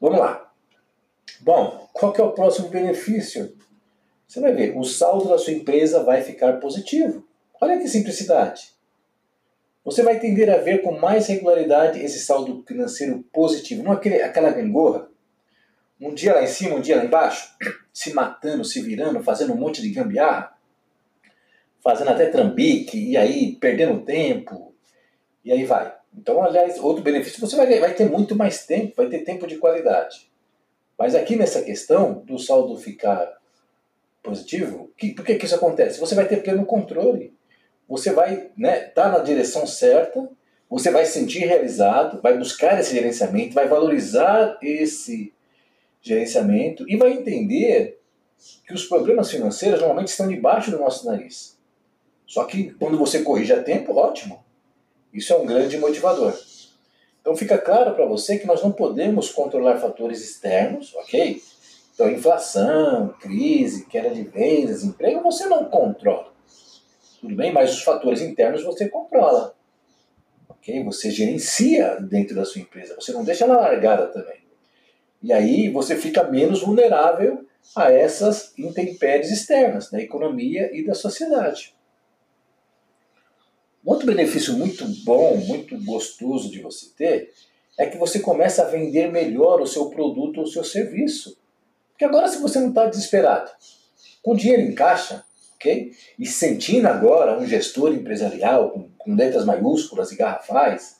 Vamos 0.00 0.18
lá. 0.18 0.47
Bom, 1.40 1.88
qual 1.92 2.12
que 2.12 2.20
é 2.20 2.24
o 2.24 2.32
próximo 2.32 2.68
benefício? 2.68 3.56
Você 4.26 4.40
vai 4.40 4.52
ver, 4.52 4.76
o 4.76 4.84
saldo 4.84 5.28
da 5.28 5.38
sua 5.38 5.52
empresa 5.52 6.02
vai 6.02 6.22
ficar 6.22 6.54
positivo. 6.54 7.26
Olha 7.60 7.78
que 7.78 7.88
simplicidade. 7.88 8.72
Você 9.84 10.02
vai 10.02 10.20
tender 10.20 10.50
a 10.50 10.58
ver 10.58 10.82
com 10.82 10.98
mais 10.98 11.26
regularidade 11.28 11.98
esse 11.98 12.18
saldo 12.20 12.62
financeiro 12.66 13.24
positivo. 13.32 13.82
Não 13.82 13.92
aquele, 13.92 14.20
aquela 14.20 14.50
gangorra. 14.50 15.08
Um 16.00 16.12
dia 16.12 16.34
lá 16.34 16.42
em 16.42 16.46
cima, 16.46 16.76
um 16.76 16.80
dia 16.80 16.96
lá 16.96 17.04
embaixo, 17.04 17.56
se 17.92 18.12
matando, 18.12 18.64
se 18.64 18.82
virando, 18.82 19.22
fazendo 19.22 19.52
um 19.52 19.56
monte 19.56 19.80
de 19.80 19.90
gambiarra, 19.90 20.56
fazendo 21.82 22.10
até 22.10 22.26
trambique, 22.26 22.98
e 22.98 23.16
aí 23.16 23.56
perdendo 23.56 24.04
tempo, 24.04 24.74
e 25.44 25.50
aí 25.50 25.64
vai. 25.64 25.92
Então, 26.16 26.42
aliás, 26.42 26.78
outro 26.78 27.02
benefício, 27.02 27.40
você 27.40 27.56
vai, 27.56 27.80
vai 27.80 27.94
ter 27.94 28.08
muito 28.08 28.36
mais 28.36 28.66
tempo, 28.66 28.94
vai 28.96 29.08
ter 29.08 29.24
tempo 29.24 29.46
de 29.46 29.56
qualidade. 29.56 30.27
Mas 30.98 31.14
aqui 31.14 31.36
nessa 31.36 31.62
questão 31.62 32.24
do 32.26 32.38
saldo 32.38 32.76
ficar 32.76 33.38
positivo, 34.22 34.90
que, 34.96 35.14
por 35.14 35.24
que, 35.24 35.36
que 35.36 35.46
isso 35.46 35.54
acontece? 35.54 36.00
Você 36.00 36.14
vai 36.14 36.26
ter 36.26 36.42
pleno 36.42 36.66
controle. 36.66 37.32
Você 37.88 38.10
vai 38.12 38.34
estar 38.34 38.52
né, 38.56 38.80
tá 38.80 39.08
na 39.08 39.20
direção 39.20 39.66
certa, 39.66 40.28
você 40.68 40.90
vai 40.90 41.06
se 41.06 41.12
sentir 41.12 41.46
realizado, 41.46 42.20
vai 42.20 42.36
buscar 42.36 42.78
esse 42.78 42.92
gerenciamento, 42.92 43.54
vai 43.54 43.68
valorizar 43.68 44.58
esse 44.60 45.32
gerenciamento 46.02 46.84
e 46.88 46.96
vai 46.96 47.12
entender 47.12 47.98
que 48.66 48.74
os 48.74 48.84
problemas 48.84 49.30
financeiros 49.30 49.80
normalmente 49.80 50.08
estão 50.08 50.28
debaixo 50.28 50.70
do 50.70 50.78
nosso 50.78 51.06
nariz. 51.06 51.56
Só 52.26 52.44
que 52.44 52.72
quando 52.72 52.98
você 52.98 53.22
corrige 53.22 53.52
a 53.52 53.62
tempo, 53.62 53.94
ótimo. 53.94 54.44
Isso 55.12 55.32
é 55.32 55.36
um 55.36 55.46
grande 55.46 55.78
motivador. 55.78 56.38
Então 57.28 57.36
fica 57.36 57.58
claro 57.58 57.94
para 57.94 58.06
você 58.06 58.38
que 58.38 58.46
nós 58.46 58.62
não 58.62 58.72
podemos 58.72 59.30
controlar 59.30 59.76
fatores 59.76 60.24
externos, 60.24 60.94
ok? 60.94 61.38
Então, 61.92 62.10
inflação, 62.10 63.14
crise, 63.20 63.84
queda 63.84 64.08
de 64.08 64.22
vendas, 64.22 64.82
emprego, 64.82 65.20
você 65.20 65.44
não 65.44 65.66
controla. 65.66 66.32
Tudo 67.20 67.36
bem? 67.36 67.52
Mas 67.52 67.74
os 67.74 67.82
fatores 67.82 68.22
internos 68.22 68.64
você 68.64 68.88
controla. 68.88 69.54
Ok? 70.48 70.82
Você 70.84 71.10
gerencia 71.10 71.96
dentro 71.96 72.34
da 72.34 72.46
sua 72.46 72.62
empresa. 72.62 72.94
Você 72.98 73.12
não 73.12 73.22
deixa 73.22 73.44
ela 73.44 73.60
largada 73.60 74.06
também. 74.06 74.38
E 75.22 75.30
aí 75.30 75.68
você 75.68 75.96
fica 75.96 76.24
menos 76.24 76.62
vulnerável 76.62 77.44
a 77.76 77.92
essas 77.92 78.54
intempéries 78.56 79.30
externas 79.30 79.90
da 79.90 80.00
economia 80.00 80.70
e 80.72 80.82
da 80.82 80.94
sociedade. 80.94 81.74
Outro 83.84 84.06
benefício 84.06 84.54
muito 84.54 84.84
bom, 85.04 85.36
muito 85.36 85.82
gostoso 85.84 86.50
de 86.50 86.60
você 86.60 86.86
ter 86.96 87.32
é 87.78 87.86
que 87.86 87.96
você 87.96 88.18
começa 88.18 88.62
a 88.62 88.66
vender 88.66 89.10
melhor 89.10 89.60
o 89.60 89.66
seu 89.66 89.88
produto 89.88 90.38
ou 90.38 90.44
o 90.44 90.48
seu 90.48 90.64
serviço. 90.64 91.36
Porque 91.90 92.04
agora, 92.04 92.28
se 92.28 92.40
você 92.40 92.58
não 92.58 92.70
está 92.70 92.86
desesperado, 92.86 93.50
com 94.22 94.34
dinheiro 94.34 94.62
em 94.62 94.74
caixa, 94.74 95.24
ok? 95.54 95.92
E 96.18 96.26
sentindo 96.26 96.86
agora 96.86 97.38
um 97.38 97.46
gestor 97.46 97.92
empresarial 97.92 98.70
com, 98.70 98.88
com 98.98 99.14
letras 99.14 99.44
maiúsculas 99.44 100.10
e 100.10 100.16
garrafais, 100.16 100.96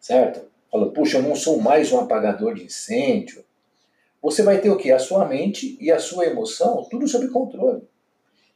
certo? 0.00 0.48
Falando, 0.70 0.92
puxa, 0.92 1.18
eu 1.18 1.22
não 1.22 1.34
sou 1.34 1.60
mais 1.60 1.90
um 1.92 2.00
apagador 2.00 2.54
de 2.54 2.64
incêndio. 2.64 3.44
Você 4.22 4.42
vai 4.42 4.60
ter 4.60 4.70
o 4.70 4.76
quê? 4.76 4.92
A 4.92 4.98
sua 4.98 5.24
mente 5.24 5.76
e 5.80 5.90
a 5.90 5.98
sua 5.98 6.26
emoção, 6.26 6.86
tudo 6.90 7.06
sob 7.06 7.28
controle. 7.28 7.82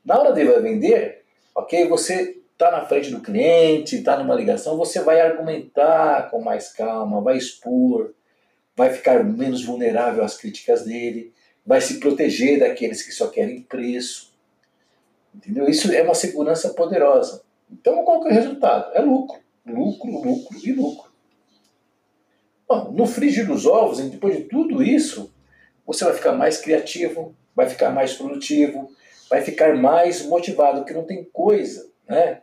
Na 0.04 0.18
hora 0.18 0.32
de 0.32 0.44
vender, 0.60 1.24
ok? 1.54 1.86
Você 1.88 2.39
está 2.60 2.70
na 2.70 2.84
frente 2.84 3.10
do 3.10 3.20
cliente, 3.20 3.96
está 3.96 4.18
numa 4.18 4.34
ligação, 4.34 4.76
você 4.76 5.00
vai 5.00 5.20
argumentar 5.20 6.30
com 6.30 6.40
mais 6.42 6.72
calma, 6.72 7.20
vai 7.20 7.36
expor, 7.36 8.12
vai 8.76 8.90
ficar 8.90 9.24
menos 9.24 9.64
vulnerável 9.64 10.22
às 10.22 10.36
críticas 10.36 10.84
dele 10.84 11.32
vai 11.64 11.80
se 11.80 12.00
proteger 12.00 12.58
daqueles 12.58 13.02
que 13.02 13.12
só 13.12 13.28
querem 13.28 13.62
preço. 13.62 14.32
Entendeu? 15.34 15.68
Isso 15.68 15.92
é 15.92 16.02
uma 16.02 16.14
segurança 16.14 16.70
poderosa. 16.70 17.42
Então, 17.70 18.04
qual 18.04 18.20
que 18.20 18.28
é 18.28 18.32
o 18.32 18.34
resultado? 18.34 18.92
É 18.94 19.00
lucro. 19.00 19.38
Lucro, 19.64 20.10
lucro 20.10 20.58
e 20.64 20.72
lucro. 20.72 21.10
Bom, 22.68 22.92
no 22.92 23.06
frigir 23.06 23.46
dos 23.46 23.66
ovos, 23.66 24.00
depois 24.00 24.36
de 24.36 24.44
tudo 24.44 24.82
isso, 24.82 25.32
você 25.86 26.04
vai 26.04 26.14
ficar 26.14 26.32
mais 26.32 26.58
criativo, 26.58 27.34
vai 27.54 27.68
ficar 27.68 27.90
mais 27.90 28.14
produtivo, 28.14 28.90
vai 29.28 29.42
ficar 29.42 29.76
mais 29.76 30.24
motivado, 30.26 30.80
porque 30.80 30.94
não 30.94 31.04
tem 31.04 31.22
coisa 31.24 31.88
né, 32.08 32.42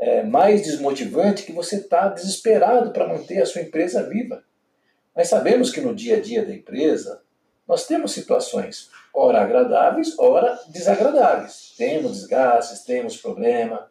é 0.00 0.22
mais 0.22 0.62
desmotivante 0.62 1.42
que 1.42 1.52
você 1.52 1.76
estar 1.76 2.08
tá 2.08 2.14
desesperado 2.14 2.90
para 2.90 3.06
manter 3.06 3.42
a 3.42 3.46
sua 3.46 3.60
empresa 3.60 4.02
viva. 4.08 4.42
Nós 5.14 5.28
sabemos 5.28 5.70
que 5.70 5.82
no 5.82 5.94
dia 5.94 6.16
a 6.16 6.20
dia 6.20 6.44
da 6.44 6.54
empresa, 6.54 7.20
nós 7.68 7.86
temos 7.86 8.12
situações, 8.12 8.88
ora 9.12 9.42
agradáveis, 9.42 10.18
ora 10.18 10.58
desagradáveis. 10.68 11.74
Temos 11.76 12.12
desgastes, 12.12 12.80
temos 12.80 13.18
problema. 13.18 13.90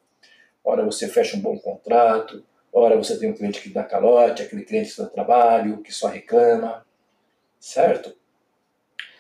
Ora 0.63 0.83
você 0.83 1.07
fecha 1.07 1.37
um 1.37 1.41
bom 1.41 1.57
contrato, 1.59 2.43
ora 2.73 2.97
você 2.97 3.17
tem 3.17 3.29
um 3.29 3.33
cliente 3.33 3.61
que 3.61 3.69
dá 3.69 3.83
calote, 3.83 4.41
aquele 4.41 4.63
cliente 4.63 4.95
que 4.95 5.01
dá 5.01 5.07
trabalho, 5.07 5.81
que 5.83 5.93
só 5.93 6.07
reclama, 6.07 6.83
certo? 7.59 8.17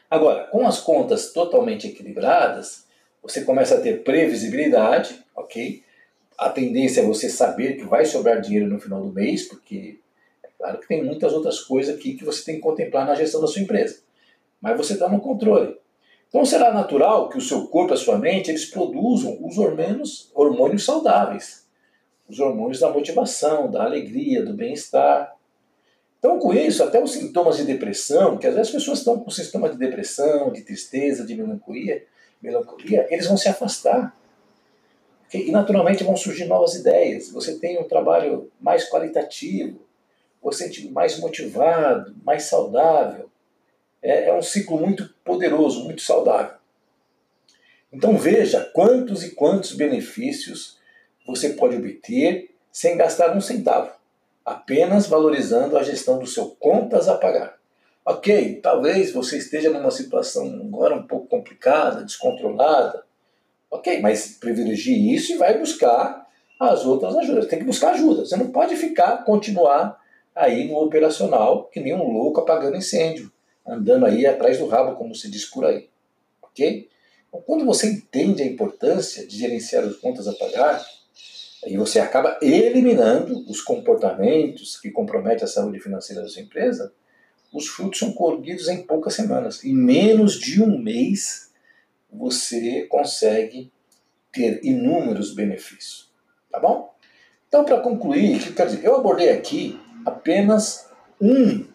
Agora, 0.09 0.45
com 0.47 0.67
as 0.67 0.79
contas 0.79 1.31
totalmente 1.31 1.87
equilibradas, 1.87 2.87
você 3.21 3.43
começa 3.43 3.75
a 3.75 3.81
ter 3.81 4.03
previsibilidade, 4.03 5.23
ok? 5.35 5.83
A 6.39 6.49
tendência 6.49 7.01
é 7.01 7.05
você 7.05 7.29
saber 7.29 7.75
que 7.75 7.85
vai 7.85 8.05
sobrar 8.05 8.41
dinheiro 8.41 8.67
no 8.67 8.79
final 8.79 9.01
do 9.01 9.13
mês, 9.13 9.47
porque 9.47 9.99
é 10.43 10.49
claro 10.57 10.79
que 10.79 10.87
tem 10.87 11.03
muitas 11.03 11.33
outras 11.33 11.59
coisas 11.59 11.95
aqui 11.95 12.13
que 12.13 12.25
você 12.25 12.43
tem 12.43 12.55
que 12.55 12.61
contemplar 12.61 13.05
na 13.05 13.15
gestão 13.15 13.41
da 13.41 13.47
sua 13.47 13.61
empresa 13.61 14.09
mas 14.61 14.77
você 14.77 14.93
está 14.93 15.07
no 15.07 15.21
controle. 15.21 15.77
Então 16.27 16.45
será 16.45 16.71
natural 16.71 17.29
que 17.29 17.37
o 17.37 17.41
seu 17.41 17.67
corpo 17.67 17.93
e 17.93 17.95
a 17.95 17.97
sua 17.97 18.17
mente 18.17 18.51
eles 18.51 18.65
produzam 18.65 19.37
os 19.41 19.57
hormônios, 19.57 20.29
hormônios 20.35 20.85
saudáveis, 20.85 21.65
os 22.27 22.39
hormônios 22.39 22.79
da 22.79 22.89
motivação, 22.89 23.71
da 23.71 23.83
alegria, 23.83 24.45
do 24.45 24.53
bem-estar. 24.53 25.35
Então 26.19 26.37
com 26.37 26.53
isso, 26.53 26.83
até 26.83 27.01
os 27.01 27.13
sintomas 27.13 27.57
de 27.57 27.63
depressão, 27.63 28.37
que 28.37 28.45
às 28.45 28.53
vezes 28.53 28.67
as 28.67 28.75
pessoas 28.75 28.99
estão 28.99 29.19
com 29.19 29.31
sintomas 29.31 29.71
de 29.71 29.77
depressão, 29.77 30.51
de 30.51 30.61
tristeza, 30.61 31.25
de 31.25 31.33
melancolia, 31.33 32.05
melancolia, 32.41 33.07
eles 33.09 33.25
vão 33.25 33.37
se 33.37 33.49
afastar. 33.49 34.15
E 35.33 35.51
naturalmente 35.51 36.03
vão 36.03 36.17
surgir 36.17 36.45
novas 36.45 36.75
ideias. 36.75 37.31
Você 37.31 37.59
tem 37.59 37.79
um 37.79 37.87
trabalho 37.87 38.51
mais 38.59 38.89
qualitativo, 38.89 39.79
você 40.41 40.65
sente 40.65 40.89
mais 40.89 41.19
motivado, 41.19 42.15
mais 42.23 42.43
saudável 42.43 43.29
é, 44.01 44.25
é 44.25 44.33
um 44.33 44.41
ciclo 44.41 44.77
muito 44.79 45.13
poderoso, 45.23 45.83
muito 45.83 46.01
saudável. 46.01 46.57
Então 47.91 48.17
veja 48.17 48.69
quantos 48.73 49.23
e 49.23 49.31
quantos 49.31 49.73
benefícios 49.73 50.77
você 51.25 51.49
pode 51.49 51.75
obter 51.75 52.51
sem 52.71 52.97
gastar 52.97 53.35
um 53.35 53.41
centavo, 53.41 53.91
apenas 54.45 55.07
valorizando 55.07 55.77
a 55.77 55.83
gestão 55.83 56.19
do 56.19 56.27
seu 56.27 56.49
contas 56.59 57.07
a 57.07 57.17
pagar. 57.17 57.57
Ok, 58.05 58.59
talvez 58.61 59.11
você 59.11 59.37
esteja 59.37 59.69
numa 59.69 59.91
situação 59.91 60.47
agora 60.47 60.95
um 60.95 61.05
pouco 61.05 61.27
complicada, 61.27 62.03
descontrolada. 62.03 63.03
Ok, 63.71 64.01
mas 64.01 64.37
privilegie 64.39 65.13
isso 65.13 65.33
e 65.33 65.37
vai 65.37 65.57
buscar 65.57 66.27
as 66.59 66.85
outras 66.85 67.15
ajudas. 67.15 67.47
Tem 67.47 67.59
que 67.59 67.65
buscar 67.65 67.91
ajuda. 67.91 68.25
Você 68.25 68.35
não 68.35 68.51
pode 68.51 68.75
ficar, 68.75 69.23
continuar 69.23 69.99
aí 70.35 70.67
no 70.67 70.77
operacional 70.77 71.65
que 71.65 71.79
nem 71.79 71.93
um 71.93 72.11
louco 72.11 72.41
apagando 72.41 72.77
incêndio 72.77 73.31
andando 73.69 74.05
aí 74.05 74.25
atrás 74.25 74.57
do 74.57 74.67
rabo, 74.67 74.95
como 74.95 75.13
se 75.13 75.29
diz 75.29 75.45
por 75.45 75.65
aí. 75.65 75.87
Ok? 76.41 76.89
Então, 77.27 77.41
quando 77.41 77.65
você 77.65 77.87
entende 77.87 78.41
a 78.41 78.45
importância 78.45 79.25
de 79.25 79.37
gerenciar 79.37 79.83
as 79.83 79.97
contas 79.97 80.27
a 80.27 80.33
pagar, 80.33 80.83
aí 81.63 81.77
você 81.77 81.99
acaba 81.99 82.37
eliminando 82.41 83.45
os 83.47 83.61
comportamentos 83.61 84.79
que 84.79 84.89
comprometem 84.89 85.43
a 85.43 85.47
saúde 85.47 85.79
financeira 85.79 86.23
da 86.23 86.27
sua 86.27 86.41
empresa, 86.41 86.91
os 87.53 87.67
frutos 87.67 87.99
são 87.99 88.11
colhidos 88.13 88.67
em 88.67 88.83
poucas 88.83 89.13
semanas. 89.13 89.63
Em 89.63 89.73
menos 89.73 90.39
de 90.39 90.61
um 90.61 90.77
mês, 90.77 91.48
você 92.11 92.83
consegue 92.83 93.71
ter 94.31 94.59
inúmeros 94.63 95.33
benefícios. 95.33 96.09
Tá 96.51 96.59
bom? 96.59 96.93
Então, 97.47 97.65
para 97.65 97.79
concluir, 97.79 98.53
quer 98.53 98.67
dizer, 98.67 98.83
eu 98.83 98.95
abordei 98.95 99.31
aqui 99.31 99.79
apenas 100.05 100.89
um 101.19 101.67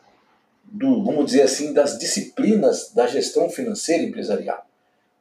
do, 0.65 1.05
vamos 1.05 1.27
dizer 1.27 1.43
assim, 1.43 1.73
das 1.73 1.99
disciplinas 1.99 2.93
da 2.93 3.07
gestão 3.07 3.49
financeira 3.49 4.03
empresarial. 4.03 4.67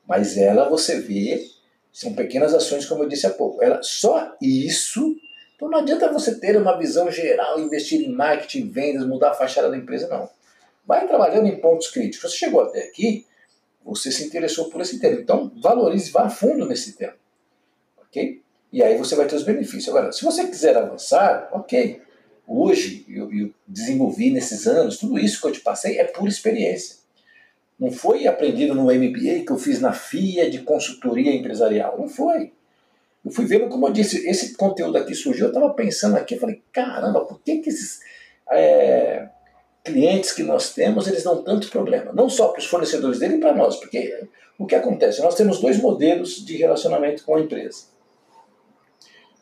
Mas 0.08 0.38
ela, 0.38 0.67
você 0.67 1.00
vê, 1.00 1.48
são 1.91 2.13
pequenas 2.13 2.53
ações, 2.53 2.86
como 2.86 3.03
eu 3.03 3.08
disse 3.08 3.27
há 3.27 3.29
pouco. 3.29 3.63
Ela, 3.63 3.82
só 3.82 4.36
isso, 4.41 5.15
então 5.55 5.70
não 5.70 5.79
adianta 5.79 6.12
você 6.12 6.39
ter 6.39 6.58
uma 6.58 6.77
visão 6.77 7.10
geral, 7.12 7.60
investir 7.60 8.01
em 8.01 8.12
marketing, 8.12 8.70
vendas, 8.70 9.08
mudar 9.08 9.32
a 9.32 9.36
fachada 9.36 9.70
da 9.70 9.77
empresa, 9.77 10.08
não. 10.08 10.29
Vai 10.86 11.08
trabalhando 11.08 11.48
em 11.48 11.60
pontos 11.62 11.88
críticos. 11.88 12.32
Você 12.32 12.38
chegou 12.38 12.62
até 12.62 12.84
aqui, 12.84 13.25
você 13.83 14.11
se 14.11 14.25
interessou 14.25 14.69
por 14.69 14.81
esse 14.81 14.99
tema. 14.99 15.19
Então, 15.19 15.51
valorize, 15.61 16.11
vá 16.11 16.23
a 16.23 16.29
fundo 16.29 16.65
nesse 16.65 16.93
tema. 16.93 17.15
Ok? 17.97 18.41
E 18.71 18.81
aí 18.81 18.97
você 18.97 19.15
vai 19.15 19.27
ter 19.27 19.35
os 19.35 19.43
benefícios. 19.43 19.89
Agora, 19.89 20.11
se 20.11 20.23
você 20.23 20.47
quiser 20.47 20.75
avançar, 20.77 21.49
ok 21.51 22.01
hoje 22.47 23.05
eu, 23.09 23.31
eu 23.33 23.53
desenvolvi 23.67 24.29
nesses 24.29 24.67
anos, 24.67 24.97
tudo 24.97 25.17
isso 25.17 25.41
que 25.41 25.47
eu 25.47 25.51
te 25.51 25.61
passei 25.61 25.99
é 25.99 26.03
pura 26.03 26.29
experiência. 26.29 26.97
Não 27.79 27.91
foi 27.91 28.27
aprendido 28.27 28.75
no 28.75 28.83
MBA 28.83 29.43
que 29.45 29.51
eu 29.51 29.57
fiz 29.57 29.81
na 29.81 29.91
FIA 29.91 30.49
de 30.49 30.59
consultoria 30.59 31.33
empresarial. 31.33 31.97
Não 31.97 32.07
foi. 32.07 32.51
Eu 33.25 33.31
fui 33.31 33.45
vendo, 33.45 33.69
como 33.69 33.87
eu 33.87 33.93
disse, 33.93 34.27
esse 34.29 34.55
conteúdo 34.55 34.97
aqui 34.97 35.15
surgiu, 35.15 35.45
eu 35.45 35.51
estava 35.51 35.73
pensando 35.73 36.17
aqui, 36.17 36.35
eu 36.35 36.39
falei, 36.39 36.61
caramba, 36.71 37.25
por 37.25 37.41
que, 37.41 37.59
que 37.59 37.69
esses 37.69 38.01
é, 38.51 39.29
clientes 39.83 40.31
que 40.31 40.43
nós 40.43 40.73
temos, 40.73 41.07
eles 41.07 41.23
dão 41.23 41.43
tanto 41.43 41.69
problema? 41.69 42.11
Não 42.13 42.29
só 42.29 42.49
para 42.49 42.59
os 42.59 42.65
fornecedores 42.65 43.19
dele 43.19 43.35
e 43.35 43.39
para 43.39 43.53
nós, 43.53 43.75
porque 43.77 44.27
o 44.57 44.65
que 44.65 44.75
acontece? 44.75 45.21
Nós 45.21 45.35
temos 45.35 45.59
dois 45.59 45.77
modelos 45.77 46.45
de 46.45 46.55
relacionamento 46.57 47.23
com 47.23 47.35
a 47.35 47.41
empresa. 47.41 47.85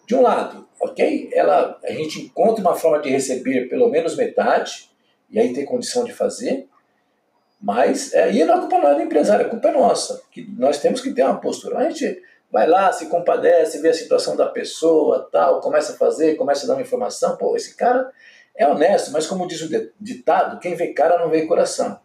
De 0.08 0.16
um 0.16 0.22
lado, 0.22 0.68
ok? 0.80 1.30
Ela, 1.34 1.80
a 1.84 1.92
gente 1.92 2.22
encontra 2.22 2.62
uma 2.62 2.76
forma 2.76 3.00
de 3.00 3.10
receber 3.10 3.70
pelo 3.70 3.90
menos 3.90 4.16
metade, 4.16 4.90
e 5.30 5.40
aí 5.40 5.54
tem 5.54 5.64
condição 5.64 6.04
de 6.04 6.12
fazer, 6.12 6.68
mas 7.62 8.14
é, 8.14 8.32
e 8.32 8.44
não 8.44 8.56
é 8.56 8.60
culpa 8.60 8.80
não 8.80 8.90
é 8.90 8.96
do 8.96 9.02
empresário, 9.04 9.46
a 9.46 9.50
culpa 9.50 9.68
é 9.68 9.72
nossa, 9.72 10.22
que 10.32 10.42
nós 10.58 10.80
temos 10.80 11.00
que 11.00 11.14
ter 11.14 11.24
uma 11.24 11.40
postura. 11.40 11.78
A 11.78 11.90
gente 11.90 12.22
vai 12.52 12.68
lá, 12.68 12.92
se 12.92 13.06
compadece, 13.06 13.80
vê 13.80 13.90
a 13.90 13.94
situação 13.94 14.36
da 14.36 14.48
pessoa, 14.48 15.30
tal, 15.32 15.62
começa 15.62 15.94
a 15.94 15.96
fazer, 15.96 16.36
começa 16.36 16.66
a 16.66 16.68
dar 16.68 16.74
uma 16.74 16.82
informação, 16.82 17.38
pô, 17.38 17.56
esse 17.56 17.76
cara 17.76 18.12
é 18.56 18.68
honesto, 18.68 19.12
mas 19.12 19.28
como 19.28 19.48
diz 19.48 19.62
o 19.62 19.92
ditado, 20.00 20.60
quem 20.60 20.76
vê 20.76 20.88
cara 20.88 21.20
não 21.20 21.30
vê 21.30 21.46
coração. 21.46 22.00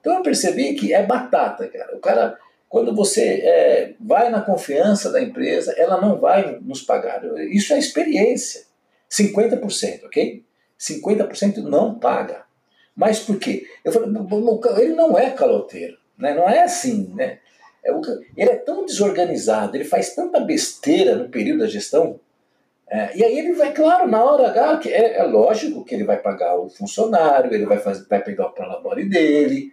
Então 0.00 0.14
eu 0.14 0.22
percebi 0.22 0.74
que 0.74 0.94
é 0.94 1.04
batata, 1.04 1.68
cara. 1.68 1.96
O 1.96 2.00
cara 2.00 2.38
quando 2.70 2.94
você 2.94 3.40
é, 3.42 3.94
vai 3.98 4.30
na 4.30 4.40
confiança 4.40 5.10
da 5.10 5.20
empresa, 5.20 5.74
ela 5.76 6.00
não 6.00 6.20
vai 6.20 6.56
nos 6.62 6.80
pagar. 6.80 7.20
Isso 7.50 7.74
é 7.74 7.78
experiência. 7.78 8.62
50%, 9.10 10.04
ok? 10.04 10.44
50% 10.78 11.56
não 11.64 11.98
paga. 11.98 12.44
Mas 12.94 13.18
por 13.18 13.40
quê? 13.40 13.66
Eu 13.84 13.90
falei, 13.90 14.08
ele 14.78 14.94
não 14.94 15.18
é 15.18 15.30
caloteiro. 15.30 15.98
Né? 16.16 16.32
Não 16.32 16.48
é 16.48 16.62
assim. 16.62 17.12
Né? 17.12 17.40
É 17.84 17.90
ele 18.36 18.50
é 18.50 18.56
tão 18.56 18.84
desorganizado, 18.84 19.76
ele 19.76 19.84
faz 19.84 20.14
tanta 20.14 20.38
besteira 20.38 21.16
no 21.16 21.28
período 21.28 21.60
da 21.60 21.66
gestão. 21.66 22.20
É, 22.90 23.16
e 23.16 23.24
aí 23.24 23.38
ele 23.38 23.52
vai, 23.52 23.72
claro, 23.72 24.08
na 24.08 24.22
hora 24.24 24.48
H, 24.48 24.88
é, 24.88 25.18
é, 25.18 25.22
lógico 25.22 25.84
que 25.84 25.94
ele 25.94 26.02
vai 26.02 26.16
pagar 26.16 26.56
o 26.56 26.68
funcionário, 26.68 27.54
ele 27.54 27.64
vai, 27.64 27.78
fazer, 27.78 28.04
vai 28.08 28.20
pegar 28.20 28.48
o 28.48 28.52
prolabore 28.52 29.08
dele, 29.08 29.72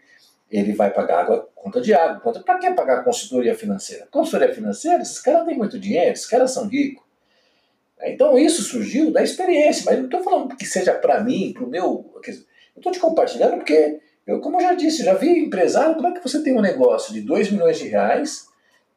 ele 0.51 0.73
vai 0.73 0.91
pagar 0.91 1.21
água, 1.21 1.49
conta 1.55 1.81
de 1.81 1.95
água. 1.95 2.19
Conta, 2.19 2.41
para 2.41 2.59
que 2.59 2.69
pagar 2.71 3.03
consultoria 3.03 3.55
financeira? 3.55 4.07
Consultoria 4.11 4.53
financeira, 4.53 5.01
esses 5.01 5.19
caras 5.19 5.47
têm 5.47 5.57
muito 5.57 5.79
dinheiro, 5.79 6.11
esses 6.11 6.27
caras 6.27 6.51
são 6.51 6.67
ricos. 6.67 7.03
Então 8.03 8.37
isso 8.37 8.61
surgiu 8.61 9.11
da 9.11 9.23
experiência, 9.23 9.83
mas 9.87 9.97
não 9.97 10.05
estou 10.05 10.21
falando 10.21 10.55
que 10.55 10.67
seja 10.67 10.93
para 10.93 11.23
mim, 11.23 11.53
para 11.53 11.63
o 11.63 11.69
meu. 11.69 12.13
Eu 12.23 12.33
estou 12.77 12.91
te 12.91 12.99
compartilhando 12.99 13.55
porque, 13.55 13.99
eu, 14.27 14.39
como 14.39 14.57
eu 14.57 14.61
já 14.61 14.73
disse, 14.75 15.03
já 15.03 15.15
vi 15.15 15.39
empresário, 15.39 15.95
como 15.95 16.07
é 16.07 16.11
que 16.11 16.21
você 16.21 16.43
tem 16.43 16.55
um 16.55 16.61
negócio 16.61 17.11
de 17.11 17.21
2 17.21 17.51
milhões 17.51 17.79
de 17.79 17.87
reais 17.87 18.45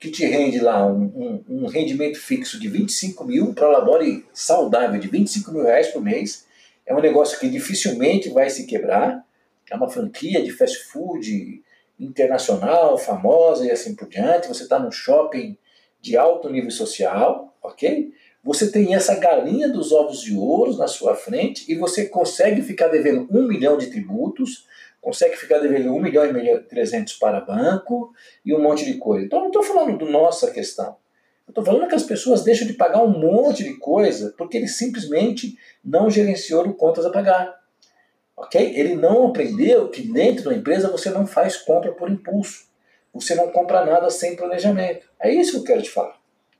que 0.00 0.10
te 0.10 0.24
rende 0.24 0.58
lá 0.58 0.84
um, 0.86 1.04
um, 1.04 1.44
um 1.48 1.66
rendimento 1.66 2.18
fixo 2.18 2.58
de 2.58 2.68
25 2.68 3.24
mil 3.24 3.54
para 3.54 3.68
labore 3.68 4.24
saudável 4.32 4.98
de 4.98 5.06
25 5.06 5.52
mil 5.52 5.62
reais 5.62 5.88
por 5.88 6.02
mês. 6.02 6.46
É 6.86 6.94
um 6.94 7.00
negócio 7.00 7.38
que 7.38 7.48
dificilmente 7.48 8.30
vai 8.30 8.48
se 8.50 8.66
quebrar 8.66 9.22
é 9.70 9.76
uma 9.76 9.88
franquia 9.88 10.42
de 10.42 10.50
fast 10.50 10.76
food 10.84 11.62
internacional, 11.98 12.98
famosa 12.98 13.64
e 13.64 13.70
assim 13.70 13.94
por 13.94 14.08
diante. 14.08 14.48
Você 14.48 14.64
está 14.64 14.78
num 14.78 14.90
shopping 14.90 15.56
de 16.00 16.16
alto 16.16 16.50
nível 16.50 16.70
social, 16.70 17.56
ok? 17.62 18.12
Você 18.42 18.70
tem 18.70 18.94
essa 18.94 19.14
galinha 19.16 19.68
dos 19.68 19.92
ovos 19.92 20.20
de 20.20 20.34
ouro 20.34 20.76
na 20.76 20.88
sua 20.88 21.14
frente 21.14 21.70
e 21.70 21.74
você 21.74 22.06
consegue 22.06 22.62
ficar 22.62 22.88
devendo 22.88 23.28
um 23.30 23.46
milhão 23.46 23.76
de 23.76 23.88
tributos, 23.88 24.66
consegue 25.00 25.36
ficar 25.36 25.58
devendo 25.58 25.94
um 25.94 26.00
milhão 26.00 26.24
e 26.24 26.58
trezentos 26.60 27.14
para 27.14 27.40
banco 27.40 28.12
e 28.44 28.54
um 28.54 28.62
monte 28.62 28.84
de 28.84 28.94
coisa. 28.94 29.26
Então, 29.26 29.40
não 29.40 29.48
estou 29.48 29.62
falando 29.62 29.98
do 29.98 30.10
nossa 30.10 30.50
questão. 30.50 30.96
Estou 31.48 31.64
falando 31.64 31.88
que 31.88 31.94
as 31.94 32.04
pessoas 32.04 32.44
deixam 32.44 32.66
de 32.66 32.74
pagar 32.74 33.02
um 33.02 33.18
monte 33.18 33.64
de 33.64 33.74
coisa 33.74 34.32
porque 34.38 34.56
ele 34.56 34.68
simplesmente 34.68 35.58
não 35.84 36.08
gerenciou 36.08 36.72
contas 36.74 37.04
a 37.04 37.10
pagar 37.10 37.60
ok? 38.40 38.74
Ele 38.74 38.94
não 38.94 39.28
aprendeu 39.28 39.88
que 39.88 40.02
dentro 40.02 40.44
da 40.44 40.56
empresa 40.56 40.90
você 40.90 41.10
não 41.10 41.26
faz 41.26 41.56
compra 41.56 41.92
por 41.92 42.10
impulso. 42.10 42.68
Você 43.12 43.34
não 43.34 43.50
compra 43.50 43.84
nada 43.84 44.08
sem 44.08 44.36
planejamento. 44.36 45.06
É 45.20 45.32
isso 45.32 45.52
que 45.52 45.58
eu 45.58 45.64
quero 45.64 45.82
te 45.82 45.90
falar, 45.90 46.18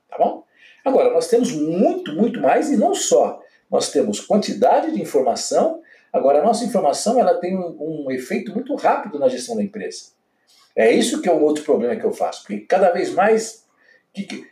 tá 0.09 0.19
bom? 0.19 0.45
Agora, 0.85 1.13
nós 1.13 1.29
temos 1.29 1.53
muito, 1.53 2.13
muito 2.13 2.41
mais 2.41 2.71
e 2.71 2.77
não 2.77 2.95
só. 2.95 3.41
Nós 3.71 3.91
temos 3.91 4.21
quantidade 4.21 4.93
de 4.93 5.01
informação. 5.01 5.81
Agora, 6.13 6.41
a 6.41 6.45
nossa 6.45 6.65
informação 6.65 7.19
ela 7.19 7.35
tem 7.35 7.57
um, 7.57 8.07
um 8.07 8.11
efeito 8.11 8.53
muito 8.53 8.75
rápido 8.75 9.19
na 9.19 9.29
gestão 9.29 9.57
da 9.57 9.63
empresa. 9.63 10.13
É 10.75 10.91
isso 10.91 11.21
que 11.21 11.29
é 11.29 11.33
um 11.33 11.43
outro 11.43 11.65
problema 11.65 11.97
que 11.97 12.05
eu 12.05 12.13
faço. 12.13 12.43
Porque 12.43 12.61
cada 12.61 12.91
vez 12.91 13.13
mais. 13.13 13.65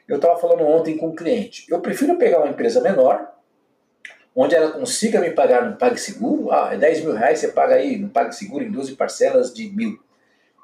Eu 0.07 0.17
estava 0.17 0.39
falando 0.39 0.63
ontem 0.63 0.97
com 0.97 1.09
um 1.09 1.15
cliente. 1.15 1.67
Eu 1.69 1.81
prefiro 1.81 2.17
pegar 2.17 2.39
uma 2.39 2.51
empresa 2.51 2.81
menor, 2.81 3.29
onde 4.35 4.55
ela 4.55 4.71
consiga 4.71 5.21
me 5.21 5.33
pagar 5.33 5.69
no 5.69 5.77
PagSeguro, 5.77 6.53
ah, 6.53 6.71
é 6.73 6.77
10 6.77 7.01
mil 7.01 7.13
reais, 7.13 7.41
você 7.41 7.49
paga 7.49 7.75
aí 7.75 7.99
no 7.99 8.09
PagSeguro 8.09 8.63
em 8.63 8.71
12 8.71 8.95
parcelas 8.95 9.53
de 9.53 9.69
mil. 9.69 9.99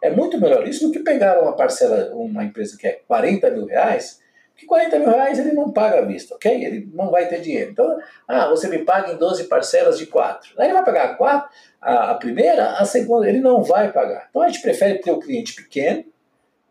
É 0.01 0.11
muito 0.11 0.41
melhor 0.41 0.69
isso 0.69 0.87
do 0.87 0.93
que 0.93 1.01
pegar 1.01 1.43
uma 1.43 1.57
parcela, 1.57 2.15
uma 2.15 2.45
empresa 2.45 2.77
que 2.79 2.87
é 2.87 3.01
40 3.09 3.51
mil 3.51 3.67
reais, 3.67 4.21
que 4.57 4.67
40 4.67 4.99
mil 4.99 5.11
reais 5.11 5.39
ele 5.39 5.53
não 5.53 5.73
paga 5.73 5.99
à 5.99 6.03
vista, 6.03 6.35
ok? 6.35 6.65
Ele 6.65 6.89
não 6.93 7.11
vai 7.11 7.29
ter 7.29 7.41
dinheiro. 7.41 7.73
Então, 7.73 7.99
ah, 8.27 8.49
você 8.49 8.69
me 8.69 8.79
paga 8.79 9.13
em 9.13 9.17
12 9.17 9.45
parcelas 9.45 9.99
de 9.99 10.07
4. 10.07 10.53
Aí 10.59 10.67
ele 10.67 10.75
vai 10.75 10.85
pagar 10.85 11.05
a, 11.07 11.15
4, 11.15 11.51
a, 11.81 12.11
a 12.13 12.15
primeira, 12.15 12.73
a 12.73 12.85
segunda, 12.85 13.29
ele 13.29 13.41
não 13.41 13.63
vai 13.63 13.93
pagar. 13.93 14.29
Então 14.31 14.43
a 14.43 14.49
gente 14.49 14.63
prefere 14.63 14.99
ter 15.01 15.11
o 15.11 15.19
cliente 15.19 15.55
pequeno, 15.55 16.05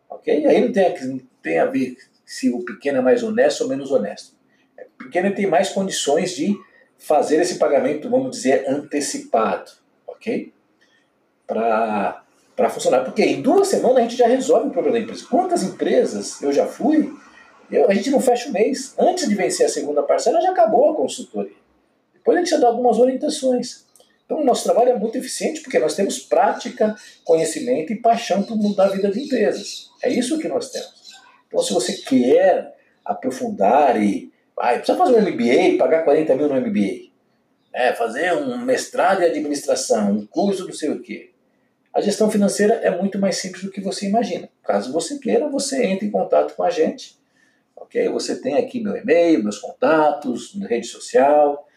ok? 0.10 0.46
Aí 0.46 0.62
não 0.62 0.72
tem, 0.72 1.08
não 1.08 1.20
tem 1.42 1.60
a 1.60 1.66
ver 1.66 1.98
se 2.26 2.50
o 2.50 2.64
pequeno 2.64 3.00
é 3.00 3.02
mais 3.02 3.22
honesto 3.22 3.62
ou 3.62 3.70
menos 3.70 3.92
honesto. 3.92 4.34
O 4.96 5.04
pequeno 5.04 5.34
tem 5.36 5.46
mais 5.46 5.70
condições 5.70 6.32
de 6.32 6.58
fazer 6.98 7.42
esse 7.42 7.60
pagamento, 7.60 8.10
vamos 8.10 8.32
dizer, 8.32 8.66
antecipado, 8.68 9.70
ok? 10.08 10.54
Para 11.46 12.24
funcionar. 12.70 13.04
Porque 13.04 13.24
em 13.24 13.42
duas 13.42 13.68
semanas 13.68 13.98
a 13.98 14.02
gente 14.02 14.16
já 14.16 14.28
resolve 14.28 14.70
o 14.70 14.72
problema 14.72 14.98
da 14.98 15.04
empresa. 15.04 15.26
Quantas 15.30 15.64
empresas 15.64 16.42
eu 16.42 16.54
já 16.54 16.66
fui, 16.66 17.14
eu, 17.76 17.90
a 17.90 17.94
gente 17.94 18.10
não 18.10 18.20
fecha 18.20 18.50
o 18.50 18.54
mês. 18.54 18.94
Antes 18.98 19.28
de 19.28 19.36
vencer 19.36 19.66
a 19.66 19.70
segunda 19.70 20.04
parcela, 20.04 20.42
já 20.42 20.52
acabou 20.52 20.92
a 20.92 20.96
consultoria. 20.96 21.56
Depois 22.14 22.38
a 22.38 22.42
gente 22.42 22.52
já 22.52 22.58
dá 22.58 22.68
algumas 22.68 23.00
orientações. 23.00 23.86
Então 24.26 24.42
o 24.42 24.46
nosso 24.46 24.64
trabalho 24.64 24.90
é 24.90 24.98
muito 24.98 25.18
eficiente 25.18 25.62
porque 25.62 25.80
nós 25.80 25.96
temos 25.96 26.20
prática, 26.20 26.96
conhecimento 27.24 27.92
e 27.92 27.98
paixão 27.98 28.44
por 28.44 28.56
mudar 28.56 28.86
a 28.86 28.90
vida 28.90 29.10
de 29.10 29.22
empresas. 29.22 29.90
É 30.02 30.10
isso 30.10 30.40
que 30.40 30.48
nós 30.48 30.70
temos. 30.72 31.14
Então 31.48 31.62
se 31.62 31.74
você 31.74 31.94
quer 31.94 32.74
aprofundar 33.06 34.02
e 34.02 34.32
Vai, 34.56 34.78
precisa 34.78 34.98
fazer 34.98 35.18
um 35.18 35.22
MBA, 35.22 35.78
pagar 35.78 36.04
40 36.04 36.36
mil 36.36 36.48
no 36.48 36.62
MBA. 36.62 37.12
É, 37.74 37.92
fazer 37.94 38.34
um 38.34 38.60
mestrado 38.60 39.22
em 39.22 39.26
administração, 39.26 40.12
um 40.12 40.26
curso 40.28 40.66
não 40.66 40.74
sei 40.74 40.90
o 40.90 41.02
quê. 41.02 41.32
A 41.92 42.02
gestão 42.02 42.30
financeira 42.30 42.76
é 42.76 42.96
muito 42.96 43.20
mais 43.20 43.38
simples 43.38 43.64
do 43.64 43.72
que 43.72 43.82
você 43.82 44.08
imagina. 44.08 44.50
Caso 44.64 44.92
você 44.92 45.18
queira, 45.18 45.50
você 45.50 45.84
entre 45.84 46.08
em 46.08 46.12
contato 46.12 46.56
com 46.56 46.64
a 46.64 46.70
gente. 46.70 47.18
Ok? 47.94 48.10
Você 48.10 48.42
tem 48.42 48.56
aqui 48.56 48.82
meu 48.82 48.96
e-mail, 48.96 49.44
meus 49.44 49.60
contatos, 49.60 50.56
rede 50.62 50.88
social. 50.88 51.68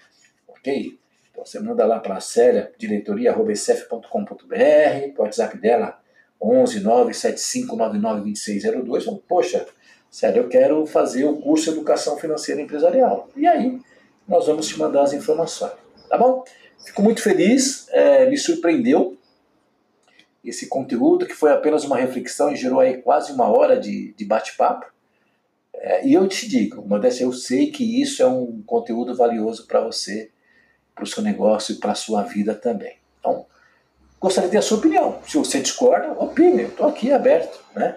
Ok? 0.48 0.98
Então 1.30 1.44
você 1.44 1.60
manda 1.60 1.84
lá 1.84 2.00
para 2.00 2.16
a 2.16 2.20
Célia, 2.20 2.72
diretoria.com.br, 2.78 5.14
o 5.16 5.22
WhatsApp 5.22 5.58
dela 5.58 6.00
11 6.40 6.80
975 6.80 7.76
99 7.76 8.22
2602. 8.22 9.04
Poxa, 9.28 9.66
Sério, 10.16 10.44
eu 10.44 10.48
quero 10.48 10.86
fazer 10.86 11.26
o 11.26 11.36
curso 11.36 11.64
de 11.64 11.70
Educação 11.72 12.16
Financeira 12.16 12.62
Empresarial. 12.62 13.28
E 13.36 13.46
aí, 13.46 13.78
nós 14.26 14.46
vamos 14.46 14.66
te 14.66 14.78
mandar 14.78 15.02
as 15.02 15.12
informações. 15.12 15.74
Tá 16.08 16.16
bom? 16.16 16.42
Fico 16.82 17.02
muito 17.02 17.20
feliz, 17.20 17.86
é, 17.90 18.26
me 18.26 18.38
surpreendeu 18.38 19.14
esse 20.42 20.68
conteúdo, 20.68 21.26
que 21.26 21.34
foi 21.34 21.52
apenas 21.52 21.84
uma 21.84 21.98
reflexão 21.98 22.50
e 22.50 22.56
gerou 22.56 22.80
aí 22.80 23.02
quase 23.02 23.30
uma 23.30 23.46
hora 23.46 23.78
de, 23.78 24.14
de 24.14 24.24
bate-papo. 24.24 24.86
É, 25.86 26.06
e 26.06 26.14
eu 26.14 26.26
te 26.26 26.48
digo, 26.48 26.82
Modéstia, 26.86 27.24
eu 27.24 27.32
sei 27.32 27.70
que 27.70 28.00
isso 28.02 28.22
é 28.22 28.26
um 28.26 28.60
conteúdo 28.66 29.14
valioso 29.14 29.66
para 29.66 29.80
você, 29.80 30.30
para 30.94 31.04
o 31.04 31.06
seu 31.06 31.22
negócio 31.22 31.74
e 31.74 31.78
para 31.78 31.92
a 31.92 31.94
sua 31.94 32.22
vida 32.22 32.54
também. 32.54 32.96
Então, 33.20 33.46
gostaria 34.20 34.48
de 34.48 34.52
ter 34.52 34.58
a 34.58 34.62
sua 34.62 34.78
opinião. 34.78 35.20
Se 35.28 35.38
você 35.38 35.60
discorda, 35.60 36.12
opine, 36.12 36.62
estou 36.62 36.88
aqui 36.88 37.12
aberto. 37.12 37.64
Né? 37.74 37.96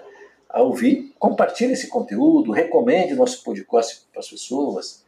a 0.50 0.64
ouvir, 0.64 1.14
compartilhe 1.20 1.74
esse 1.74 1.88
conteúdo, 1.88 2.52
recomende 2.52 3.14
nosso 3.14 3.44
podcast 3.44 4.08
para 4.12 4.20
as 4.20 4.28
pessoas, 4.28 5.06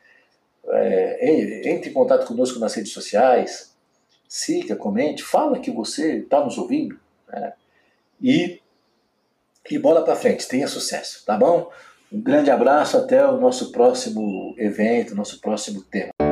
é, 0.70 1.72
entre 1.72 1.90
em 1.90 1.94
contato 1.94 2.28
conosco 2.28 2.60
nas 2.60 2.76
redes 2.76 2.92
sociais, 2.92 3.76
siga, 4.30 4.76
comente, 4.76 5.24
fala 5.24 5.60
que 5.60 5.72
você 5.72 6.18
está 6.18 6.46
nos 6.46 6.60
ouvindo 6.60 6.98
né? 7.28 7.54
e, 8.22 8.62
e 9.70 9.80
bola 9.80 10.06
para 10.06 10.16
frente, 10.16 10.48
tenha 10.48 10.68
sucesso, 10.68 11.26
tá 11.26 11.36
bom? 11.36 11.72
Um 12.12 12.22
grande 12.22 12.52
abraço, 12.52 12.98
até 12.98 13.26
o 13.26 13.40
nosso 13.40 13.72
próximo 13.72 14.54
evento, 14.58 15.16
nosso 15.16 15.40
próximo 15.40 15.82
tema. 15.82 16.31